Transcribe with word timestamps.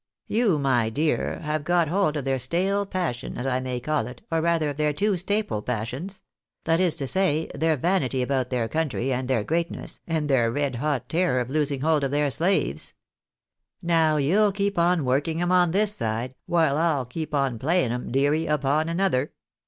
You, 0.25 0.57
my 0.57 0.89
dear, 0.89 1.41
have 1.41 1.63
got 1.63 1.87
hold 1.87 2.17
of 2.17 2.25
their 2.25 2.39
staple 2.39 2.87
passion, 2.87 3.37
as 3.37 3.45
I 3.45 3.59
may 3.59 3.79
call 3.79 4.07
it, 4.07 4.23
or 4.31 4.41
rather 4.41 4.71
of 4.71 4.77
their 4.77 4.93
two 4.93 5.15
staple 5.15 5.61
passions— 5.61 6.23
^that 6.65 6.79
is 6.79 6.95
to 6.95 7.05
say, 7.05 7.51
their 7.53 7.77
vanity 7.77 8.23
about 8.23 8.49
their 8.49 8.67
country 8.67 9.13
and 9.13 9.27
their 9.27 9.43
greatness, 9.43 10.01
and 10.07 10.27
their 10.27 10.51
red 10.51 10.77
hot 10.77 11.07
terror 11.07 11.39
of 11.39 11.51
losing 11.51 11.81
hold 11.81 12.03
of 12.03 12.09
their 12.09 12.31
slaves. 12.31 12.95
Now 13.83 14.17
you'll 14.17 14.51
keep 14.51 14.79
on 14.79 15.05
working 15.05 15.39
'em 15.39 15.51
on 15.51 15.69
this 15.69 15.95
side, 15.97 16.33
while 16.47 16.77
I'll 16.79 17.05
keep 17.05 17.35
on 17.35 17.59
inlaying 17.59 17.91
'em, 17.91 18.11
deary, 18.11 18.47
upon 18.47 18.89
another. 18.89 19.33